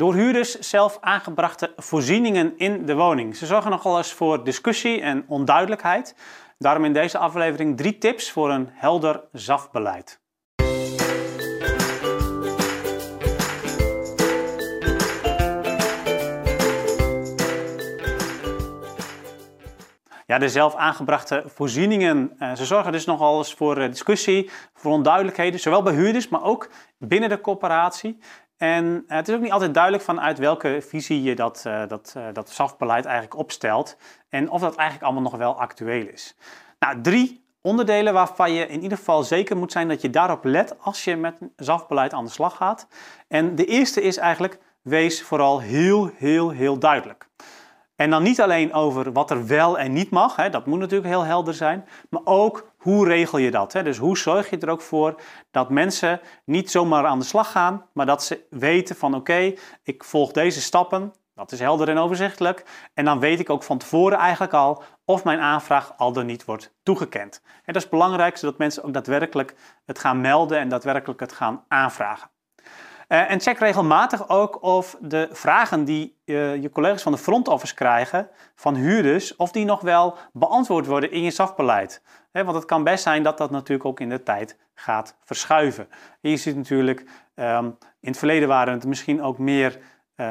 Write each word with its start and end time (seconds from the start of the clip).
door 0.00 0.14
huurders 0.14 0.58
zelf 0.58 0.98
aangebrachte 1.00 1.72
voorzieningen 1.76 2.58
in 2.58 2.86
de 2.86 2.94
woning. 2.94 3.36
Ze 3.36 3.46
zorgen 3.46 3.70
nogal 3.70 3.96
eens 3.96 4.12
voor 4.12 4.44
discussie 4.44 5.00
en 5.00 5.24
onduidelijkheid. 5.28 6.14
Daarom 6.58 6.84
in 6.84 6.92
deze 6.92 7.18
aflevering 7.18 7.76
drie 7.76 7.98
tips 7.98 8.30
voor 8.30 8.50
een 8.50 8.68
helder 8.72 9.24
ZAF-beleid. 9.32 10.20
Ja, 20.26 20.38
de 20.38 20.48
zelf 20.48 20.74
aangebrachte 20.74 21.42
voorzieningen. 21.46 22.36
Uh, 22.38 22.54
ze 22.54 22.64
zorgen 22.64 22.92
dus 22.92 23.04
nogal 23.04 23.38
eens 23.38 23.54
voor 23.54 23.78
uh, 23.78 23.88
discussie, 23.88 24.50
voor 24.74 24.92
onduidelijkheden, 24.92 25.60
zowel 25.60 25.82
bij 25.82 25.94
huurders, 25.94 26.28
maar 26.28 26.42
ook 26.42 26.70
binnen 26.98 27.28
de 27.28 27.40
corporatie. 27.40 28.18
En 28.60 28.84
uh, 28.84 29.16
het 29.16 29.28
is 29.28 29.34
ook 29.34 29.40
niet 29.40 29.52
altijd 29.52 29.74
duidelijk 29.74 30.04
vanuit 30.04 30.38
welke 30.38 30.82
visie 30.88 31.22
je 31.22 31.34
dat, 31.34 31.62
dat, 31.88 32.16
dat 32.32 32.50
SAF-beleid 32.50 33.04
eigenlijk 33.04 33.36
opstelt 33.36 33.96
en 34.28 34.50
of 34.50 34.60
dat 34.60 34.74
eigenlijk 34.74 35.06
allemaal 35.10 35.30
nog 35.30 35.40
wel 35.40 35.60
actueel 35.60 36.06
is. 36.06 36.36
Nou, 36.78 37.00
drie 37.00 37.44
onderdelen 37.60 38.12
waarvan 38.12 38.52
je 38.52 38.66
in 38.66 38.82
ieder 38.82 38.98
geval 38.98 39.22
zeker 39.22 39.56
moet 39.56 39.72
zijn 39.72 39.88
dat 39.88 40.00
je 40.00 40.10
daarop 40.10 40.44
let 40.44 40.80
als 40.80 41.04
je 41.04 41.16
met 41.16 41.38
SAF-beleid 41.56 42.12
aan 42.12 42.24
de 42.24 42.30
slag 42.30 42.56
gaat. 42.56 42.86
En 43.28 43.54
de 43.54 43.64
eerste 43.64 44.02
is 44.02 44.16
eigenlijk, 44.16 44.58
wees 44.82 45.22
vooral 45.22 45.60
heel, 45.60 46.10
heel, 46.16 46.50
heel 46.50 46.78
duidelijk. 46.78 47.28
En 48.00 48.10
dan 48.10 48.22
niet 48.22 48.40
alleen 48.40 48.72
over 48.72 49.12
wat 49.12 49.30
er 49.30 49.46
wel 49.46 49.78
en 49.78 49.92
niet 49.92 50.10
mag, 50.10 50.36
hè, 50.36 50.50
dat 50.50 50.66
moet 50.66 50.78
natuurlijk 50.78 51.08
heel 51.08 51.24
helder 51.24 51.54
zijn, 51.54 51.88
maar 52.10 52.20
ook 52.24 52.72
hoe 52.76 53.06
regel 53.06 53.38
je 53.38 53.50
dat? 53.50 53.72
Hè? 53.72 53.82
Dus 53.82 53.98
hoe 53.98 54.18
zorg 54.18 54.50
je 54.50 54.58
er 54.58 54.70
ook 54.70 54.80
voor 54.80 55.20
dat 55.50 55.70
mensen 55.70 56.20
niet 56.44 56.70
zomaar 56.70 57.06
aan 57.06 57.18
de 57.18 57.24
slag 57.24 57.50
gaan, 57.50 57.86
maar 57.92 58.06
dat 58.06 58.24
ze 58.24 58.46
weten 58.50 58.96
van 58.96 59.14
oké, 59.14 59.54
ik 59.82 60.04
volg 60.04 60.32
deze 60.32 60.60
stappen, 60.60 61.12
dat 61.34 61.52
is 61.52 61.60
helder 61.60 61.88
en 61.88 61.98
overzichtelijk. 61.98 62.64
En 62.94 63.04
dan 63.04 63.20
weet 63.20 63.40
ik 63.40 63.50
ook 63.50 63.62
van 63.62 63.78
tevoren 63.78 64.18
eigenlijk 64.18 64.52
al 64.52 64.82
of 65.04 65.24
mijn 65.24 65.40
aanvraag 65.40 65.92
al 65.96 66.12
dan 66.12 66.26
niet 66.26 66.44
wordt 66.44 66.74
toegekend. 66.82 67.42
En 67.44 67.72
dat 67.72 67.82
is 67.82 67.88
belangrijk, 67.88 68.36
zodat 68.36 68.58
mensen 68.58 68.84
ook 68.84 68.92
daadwerkelijk 68.92 69.54
het 69.84 69.98
gaan 69.98 70.20
melden 70.20 70.58
en 70.58 70.68
daadwerkelijk 70.68 71.20
het 71.20 71.32
gaan 71.32 71.64
aanvragen. 71.68 72.30
Uh, 73.12 73.30
en 73.30 73.40
check 73.40 73.58
regelmatig 73.58 74.28
ook 74.28 74.62
of 74.62 74.96
de 75.00 75.28
vragen 75.32 75.84
die 75.84 76.20
uh, 76.24 76.62
je 76.62 76.70
collega's 76.70 77.02
van 77.02 77.12
de 77.12 77.18
front 77.18 77.74
krijgen 77.74 78.28
van 78.54 78.74
huurders, 78.74 79.36
of 79.36 79.52
die 79.52 79.64
nog 79.64 79.80
wel 79.80 80.16
beantwoord 80.32 80.86
worden 80.86 81.10
in 81.10 81.22
je 81.22 81.30
SAF-beleid. 81.30 82.02
want 82.32 82.54
het 82.54 82.64
kan 82.64 82.84
best 82.84 83.02
zijn 83.02 83.22
dat 83.22 83.38
dat 83.38 83.50
natuurlijk 83.50 83.88
ook 83.88 84.00
in 84.00 84.08
de 84.08 84.22
tijd 84.22 84.56
gaat 84.74 85.16
verschuiven. 85.24 85.88
En 86.20 86.30
je 86.30 86.36
ziet 86.36 86.56
natuurlijk, 86.56 87.04
um, 87.34 87.76
in 88.00 88.08
het 88.08 88.18
verleden 88.18 88.48
waren 88.48 88.74
het 88.74 88.86
misschien 88.86 89.22
ook 89.22 89.38
meer 89.38 89.78
uh, 90.16 90.26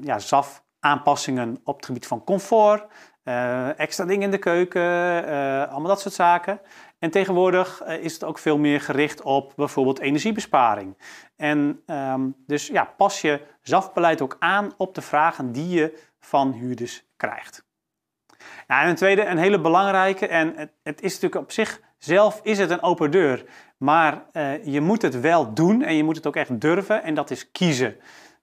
ja, 0.00 0.18
SAF-aanpassingen 0.18 1.60
op 1.64 1.76
het 1.76 1.86
gebied 1.86 2.06
van 2.06 2.24
comfort, 2.24 2.86
extra 3.76 4.04
dingen 4.04 4.22
in 4.22 4.30
de 4.30 4.38
keuken, 4.38 4.82
allemaal 5.68 5.88
dat 5.88 6.00
soort 6.00 6.14
zaken. 6.14 6.60
En 7.02 7.10
tegenwoordig 7.10 7.80
eh, 7.80 8.04
is 8.04 8.12
het 8.12 8.24
ook 8.24 8.38
veel 8.38 8.58
meer 8.58 8.80
gericht 8.80 9.22
op 9.22 9.52
bijvoorbeeld 9.56 9.98
energiebesparing. 9.98 10.96
En 11.36 11.82
um, 11.86 12.34
dus 12.46 12.66
ja, 12.66 12.84
pas 12.96 13.20
je 13.20 13.40
ZAF-beleid 13.62 14.20
ook 14.20 14.36
aan 14.38 14.72
op 14.76 14.94
de 14.94 15.00
vragen 15.00 15.52
die 15.52 15.68
je 15.68 15.98
van 16.20 16.52
huurders 16.52 17.04
krijgt. 17.16 17.64
Ja, 18.66 18.82
en 18.82 18.88
een 18.88 18.94
tweede, 18.94 19.24
een 19.24 19.38
hele 19.38 19.60
belangrijke, 19.60 20.26
en 20.26 20.52
het, 20.56 20.72
het, 20.82 21.02
is 21.02 21.12
natuurlijk 21.12 21.42
op 21.42 21.52
zich 21.52 21.80
zelf 21.98 22.40
is 22.42 22.58
het 22.58 22.70
een 22.70 22.82
open 22.82 23.10
deur, 23.10 23.44
maar 23.76 24.24
je 24.62 24.80
moet 24.80 25.02
het 25.02 25.20
wel 25.20 25.54
doen 25.54 25.82
en 25.82 25.96
je 25.96 26.04
moet 26.04 26.16
het 26.16 26.26
ook 26.26 26.36
echt 26.36 26.60
durven 26.60 27.02
en 27.02 27.14
dat 27.14 27.30
is 27.30 27.50
kiezen. 27.50 27.96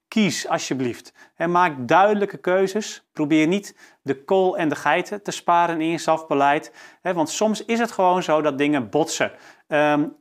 Kies 0.10 0.48
alsjeblieft. 0.48 1.14
En 1.36 1.52
maak 1.52 1.74
duidelijke 1.78 2.38
keuzes. 2.38 3.08
Probeer 3.14 3.48
niet 3.48 3.76
de 4.02 4.24
kool 4.24 4.58
en 4.58 4.70
de 4.70 4.76
geiten 4.76 5.24
te 5.24 5.32
sparen 5.32 5.82
in 5.82 5.88
je 5.88 5.98
SAF-beleid. 5.98 6.72
Want 7.02 7.30
soms 7.30 7.66
is 7.66 7.80
het 7.80 7.92
gewoon 7.92 8.24
zo 8.24 8.42
dat 8.42 8.58
dingen 8.58 8.90
botsen. 8.90 9.32
Um, 9.68 10.18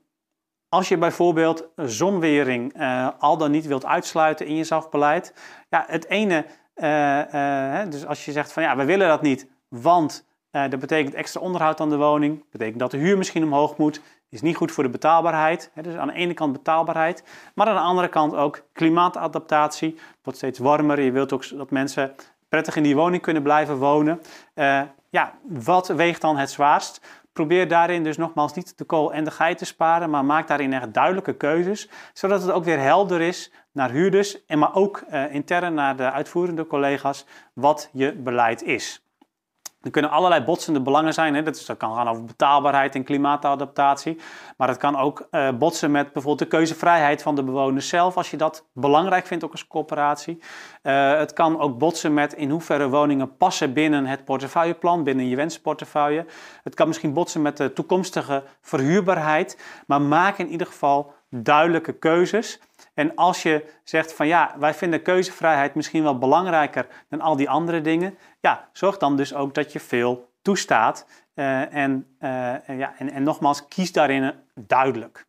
als 0.68 0.88
je 0.88 0.98
bijvoorbeeld 0.98 1.68
zonwering 1.76 2.80
uh, 2.80 3.08
al 3.18 3.36
dan 3.36 3.50
niet 3.50 3.66
wilt 3.66 3.84
uitsluiten 3.84 4.46
in 4.46 4.54
je 4.54 4.64
SAF-beleid. 4.64 5.34
Ja, 5.68 5.84
het 5.86 6.08
ene, 6.08 6.44
uh, 6.74 7.32
uh, 7.34 7.90
dus 7.90 8.06
als 8.06 8.24
je 8.24 8.32
zegt 8.32 8.52
van 8.52 8.62
ja, 8.62 8.76
we 8.76 8.84
willen 8.84 9.08
dat 9.08 9.22
niet, 9.22 9.46
want 9.68 10.27
dat 10.50 10.78
betekent 10.78 11.14
extra 11.14 11.40
onderhoud 11.40 11.80
aan 11.80 11.90
de 11.90 11.96
woning, 11.96 12.44
betekent 12.50 12.78
dat 12.78 12.90
de 12.90 12.96
huur 12.96 13.16
misschien 13.18 13.44
omhoog 13.44 13.76
moet, 13.76 14.00
is 14.28 14.42
niet 14.42 14.56
goed 14.56 14.72
voor 14.72 14.84
de 14.84 14.90
betaalbaarheid. 14.90 15.70
Dus 15.82 15.94
aan 15.94 16.06
de 16.06 16.14
ene 16.14 16.34
kant 16.34 16.52
betaalbaarheid, 16.52 17.24
maar 17.54 17.66
aan 17.66 17.74
de 17.74 17.80
andere 17.80 18.08
kant 18.08 18.34
ook 18.34 18.62
klimaatadaptatie. 18.72 19.90
Het 19.90 20.18
wordt 20.22 20.38
steeds 20.38 20.58
warmer. 20.58 21.00
Je 21.00 21.12
wilt 21.12 21.32
ook 21.32 21.56
dat 21.56 21.70
mensen 21.70 22.14
prettig 22.48 22.76
in 22.76 22.82
die 22.82 22.96
woning 22.96 23.22
kunnen 23.22 23.42
blijven 23.42 23.76
wonen. 23.76 24.20
Uh, 24.54 24.82
ja, 25.10 25.34
wat 25.42 25.88
weegt 25.88 26.20
dan 26.20 26.36
het 26.36 26.50
zwaarst? 26.50 27.00
Probeer 27.32 27.68
daarin 27.68 28.04
dus 28.04 28.16
nogmaals 28.16 28.54
niet 28.54 28.78
de 28.78 28.84
kool 28.84 29.12
en 29.12 29.24
de 29.24 29.30
geit 29.30 29.58
te 29.58 29.64
sparen, 29.64 30.10
maar 30.10 30.24
maak 30.24 30.48
daarin 30.48 30.72
echt 30.72 30.94
duidelijke 30.94 31.36
keuzes, 31.36 31.88
zodat 32.12 32.42
het 32.42 32.50
ook 32.50 32.64
weer 32.64 32.80
helder 32.80 33.20
is 33.20 33.52
naar 33.72 33.90
huurders 33.90 34.44
en 34.46 34.58
maar 34.58 34.74
ook 34.74 35.02
uh, 35.10 35.34
intern 35.34 35.74
naar 35.74 35.96
de 35.96 36.10
uitvoerende 36.10 36.66
collega's 36.66 37.26
wat 37.52 37.90
je 37.92 38.12
beleid 38.12 38.62
is. 38.62 39.07
Er 39.88 39.94
kunnen 39.94 40.10
allerlei 40.10 40.44
botsende 40.44 40.80
belangen 40.80 41.14
zijn. 41.14 41.34
Hè? 41.34 41.42
Dat, 41.42 41.56
is, 41.56 41.70
kan 41.78 41.94
gaan 41.94 42.08
over 42.08 42.24
betaalbaarheid 42.24 42.94
en 42.94 43.04
klimaatadaptatie. 43.04 44.20
Maar 44.56 44.68
het 44.68 44.76
kan 44.76 44.96
ook 44.96 45.28
uh, 45.30 45.48
botsen 45.58 45.90
met 45.90 46.12
bijvoorbeeld 46.12 46.50
de 46.50 46.56
keuzevrijheid 46.56 47.22
van 47.22 47.34
de 47.34 47.42
bewoners 47.42 47.88
zelf, 47.88 48.16
als 48.16 48.30
je 48.30 48.36
dat 48.36 48.66
belangrijk 48.72 49.26
vindt 49.26 49.44
ook 49.44 49.52
als 49.52 49.66
coöperatie. 49.66 50.38
Uh, 50.82 51.18
het 51.18 51.32
kan 51.32 51.60
ook 51.60 51.78
botsen 51.78 52.14
met 52.14 52.32
in 52.32 52.50
hoeverre 52.50 52.88
woningen 52.88 53.36
passen 53.36 53.72
binnen 53.72 54.06
het 54.06 54.24
portefeuilleplan, 54.24 55.04
binnen 55.04 55.28
je 55.28 55.36
wensportefeuille. 55.36 56.26
Het 56.62 56.74
kan 56.74 56.86
misschien 56.86 57.12
botsen 57.12 57.42
met 57.42 57.56
de 57.56 57.72
toekomstige 57.72 58.42
verhuurbaarheid. 58.60 59.58
Maar 59.86 60.02
maak 60.02 60.38
in 60.38 60.48
ieder 60.48 60.66
geval 60.66 61.12
duidelijke 61.30 61.92
keuzes. 61.92 62.60
En 62.94 63.14
als 63.14 63.42
je 63.42 63.64
zegt 63.84 64.12
van 64.12 64.26
ja, 64.26 64.54
wij 64.58 64.74
vinden 64.74 65.02
keuzevrijheid 65.02 65.74
misschien 65.74 66.02
wel 66.02 66.18
belangrijker 66.18 66.86
dan 67.08 67.20
al 67.20 67.36
die 67.36 67.50
andere 67.50 67.80
dingen, 67.80 68.18
ja, 68.40 68.68
zorg 68.72 68.98
dan 68.98 69.16
dus 69.16 69.34
ook 69.34 69.54
dat 69.54 69.72
je 69.72 69.80
veel 69.80 70.32
toestaat. 70.42 71.06
Uh, 71.34 71.74
en, 71.74 72.16
uh, 72.20 72.78
ja, 72.78 72.94
en, 72.98 73.12
en, 73.12 73.22
nogmaals, 73.22 73.68
kies 73.68 73.92
daarin 73.92 74.34
duidelijk. 74.54 75.26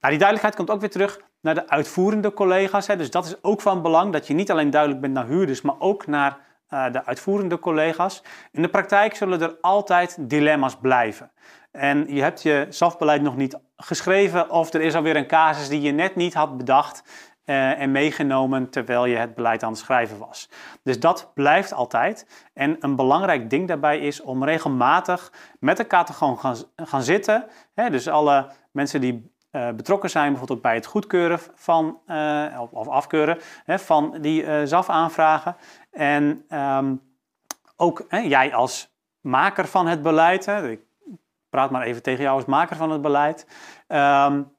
Nou, 0.00 0.12
die 0.12 0.18
duidelijkheid 0.18 0.54
komt 0.54 0.70
ook 0.70 0.80
weer 0.80 0.90
terug 0.90 1.20
naar 1.40 1.54
de 1.54 1.68
uitvoerende 1.68 2.32
collega's. 2.32 2.86
Hè. 2.86 2.96
Dus 2.96 3.10
dat 3.10 3.26
is 3.26 3.42
ook 3.42 3.60
van 3.60 3.82
belang 3.82 4.12
dat 4.12 4.26
je 4.26 4.34
niet 4.34 4.50
alleen 4.50 4.70
duidelijk 4.70 5.00
bent 5.00 5.12
naar 5.12 5.26
huurders, 5.26 5.60
maar 5.60 5.78
ook 5.78 6.06
naar 6.06 6.38
uh, 6.70 6.92
de 6.92 7.04
uitvoerende 7.04 7.58
collega's. 7.58 8.22
In 8.52 8.62
de 8.62 8.68
praktijk 8.68 9.14
zullen 9.14 9.40
er 9.40 9.56
altijd 9.60 10.16
dilemma's 10.20 10.76
blijven. 10.76 11.30
En 11.70 12.14
je 12.14 12.22
hebt 12.22 12.42
je 12.42 12.66
SAF-beleid 12.68 13.22
nog 13.22 13.36
niet 13.36 13.58
geschreven 13.76 14.50
of 14.50 14.72
er 14.72 14.80
is 14.80 14.94
alweer 14.94 15.16
een 15.16 15.26
casus 15.26 15.68
die 15.68 15.80
je 15.80 15.92
net 15.92 16.16
niet 16.16 16.34
had 16.34 16.56
bedacht 16.56 17.02
uh, 17.48 17.80
en 17.80 17.90
meegenomen 17.90 18.70
terwijl 18.70 19.04
je 19.04 19.16
het 19.16 19.34
beleid 19.34 19.62
aan 19.62 19.70
het 19.70 19.78
schrijven 19.78 20.18
was. 20.18 20.50
Dus 20.82 21.00
dat 21.00 21.30
blijft 21.34 21.72
altijd. 21.72 22.26
En 22.54 22.76
een 22.80 22.96
belangrijk 22.96 23.50
ding 23.50 23.68
daarbij 23.68 23.98
is 23.98 24.20
om 24.20 24.44
regelmatig 24.44 25.32
met 25.60 25.78
elkaar 25.78 26.04
te 26.04 26.12
gaan, 26.12 26.38
gaan 26.76 27.02
zitten. 27.02 27.46
Hè, 27.74 27.90
dus 27.90 28.08
alle 28.08 28.50
mensen 28.70 29.00
die 29.00 29.32
uh, 29.52 29.70
betrokken 29.70 30.10
zijn, 30.10 30.28
bijvoorbeeld 30.28 30.62
bij 30.62 30.74
het 30.74 30.86
goedkeuren 30.86 31.38
van, 31.54 31.98
uh, 32.06 32.60
of, 32.70 32.88
afkeuren 32.88 33.38
hè, 33.64 33.78
van 33.78 34.18
die 34.20 34.42
uh, 34.42 34.60
ZAF-aanvragen. 34.64 35.56
En 35.90 36.44
um, 36.50 37.02
ook 37.76 38.04
hè, 38.08 38.18
jij 38.18 38.54
als 38.54 38.96
maker 39.20 39.66
van 39.66 39.86
het 39.86 40.02
beleid, 40.02 40.46
hè, 40.46 40.78
praat 41.50 41.70
maar 41.70 41.82
even 41.82 42.02
tegen 42.02 42.22
jou 42.22 42.36
als 42.36 42.44
maker 42.44 42.76
van 42.76 42.90
het 42.90 43.02
beleid. 43.02 43.46
Um, 43.88 44.56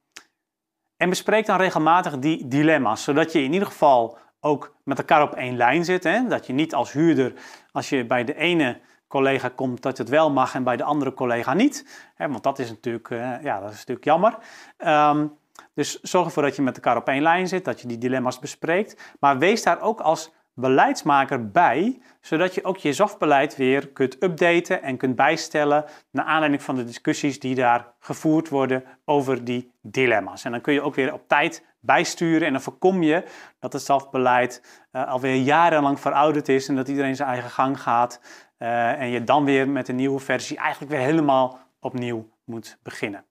en 0.98 1.10
bespreek 1.10 1.46
dan 1.46 1.58
regelmatig 1.58 2.20
die 2.20 2.48
dilemma's, 2.48 3.04
zodat 3.04 3.32
je 3.32 3.44
in 3.44 3.54
ieder 3.54 3.68
geval 3.68 4.18
ook 4.40 4.76
met 4.84 4.98
elkaar 4.98 5.22
op 5.22 5.36
één 5.36 5.58
lijn 5.58 5.86
zit. 5.86 6.04
Hè? 6.04 6.28
Dat 6.28 6.48
je 6.48 6.54
niet 6.54 6.74
als 6.74 6.92
huurder, 6.92 7.34
als 7.72 7.90
je 7.90 8.06
bij 8.06 8.24
de 8.24 8.36
ene 8.36 8.82
collega 9.08 9.50
komt, 9.50 9.82
dat 9.82 9.98
het 9.98 10.10
wel 10.10 10.32
mag 10.32 10.54
en 10.54 10.64
bij 10.64 10.78
de 10.78 10.84
andere 10.84 11.14
collega 11.14 11.54
niet. 11.54 12.10
Hè? 12.16 12.30
Want 12.30 12.44
dat 12.44 12.60
is 12.60 12.70
natuurlijk, 12.70 13.10
uh, 13.10 13.44
ja, 13.44 13.60
dat 13.60 13.72
is 13.72 13.78
natuurlijk 13.78 14.06
jammer. 14.06 14.38
Um, 14.78 15.38
dus 15.74 16.00
zorg 16.02 16.26
ervoor 16.26 16.44
dat 16.44 16.56
je 16.56 16.62
met 16.62 16.76
elkaar 16.76 16.98
op 16.98 17.08
één 17.08 17.22
lijn 17.22 17.48
zit, 17.48 17.66
dat 17.66 17.82
je 17.82 17.88
die 17.88 17.98
dilemma's 17.98 18.40
bespreekt. 18.40 19.16
Maar 19.20 19.38
wees 19.38 19.64
daar 19.64 19.82
ook 19.82 20.02
als 20.02 20.32
beleidsmaker 20.60 21.52
bij, 21.52 22.02
zodat 22.22 22.56
je 22.56 22.64
ook 22.64 22.78
je 22.78 22.94
ZAF-beleid 22.94 23.56
weer 23.56 23.88
kunt 23.88 24.24
updaten 24.24 24.84
en 24.84 24.98
kunt 24.98 25.16
bijstellen 25.16 25.86
naar 26.12 26.26
aanleiding 26.26 26.64
van 26.64 26.76
de 26.76 26.84
discussies 26.84 27.40
die 27.40 27.56
daar 27.56 27.94
gevoerd 28.00 28.50
worden 28.50 28.84
over 29.06 29.44
die 29.44 29.72
dilemma's. 29.82 30.44
En 30.44 30.52
dan 30.52 30.62
kun 30.62 30.74
je 30.74 30.82
ook 30.82 30.96
weer 30.96 31.14
op 31.14 31.28
tijd 31.28 31.66
bijsturen 31.80 32.48
en 32.48 32.54
dan 32.54 32.62
voorkom 32.62 33.04
je 33.04 33.24
dat 33.60 33.74
het 33.74 33.82
ZAF-beleid 33.82 34.84
uh, 34.92 35.08
alweer 35.08 35.36
jarenlang 35.36 36.00
verouderd 36.00 36.50
is 36.50 36.68
en 36.68 36.76
dat 36.76 36.88
iedereen 36.88 37.16
zijn 37.16 37.30
eigen 37.30 37.50
gang 37.50 37.82
gaat 37.82 38.22
uh, 38.60 39.02
en 39.02 39.10
je 39.10 39.24
dan 39.24 39.46
weer 39.46 39.70
met 39.70 39.88
een 39.88 39.96
nieuwe 39.96 40.20
versie 40.20 40.58
eigenlijk 40.58 40.92
weer 40.92 41.02
helemaal 41.02 41.60
opnieuw 41.80 42.30
moet 42.44 42.78
beginnen. 42.84 43.24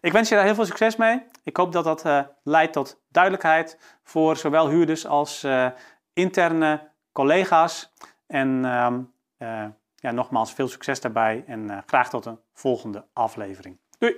Ik 0.00 0.12
wens 0.12 0.28
je 0.28 0.34
daar 0.34 0.44
heel 0.44 0.54
veel 0.54 0.64
succes 0.64 0.96
mee 0.96 1.22
Ik 1.42 1.56
hoop 1.56 1.72
dat 1.72 1.84
dat 1.84 2.28
leidt 2.42 2.72
tot 2.72 3.00
duidelijkheid 3.08 3.98
voor 4.02 4.36
zowel 4.36 4.68
huurders 4.68 5.06
als 5.06 5.46
interne 6.14 6.90
collega's. 7.12 7.92
En 8.26 8.64
ehm, 8.64 9.00
ja, 9.94 10.10
nogmaals 10.10 10.52
veel 10.52 10.68
succes 10.68 11.00
daarbij 11.00 11.44
en 11.46 11.82
graag 11.86 12.08
tot 12.10 12.26
een 12.26 12.40
volgende 12.52 13.06
aflevering. 13.12 13.78
Doei! 13.98 14.16